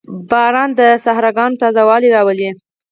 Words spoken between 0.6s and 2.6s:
د صحراګانو تازهوالی راولي.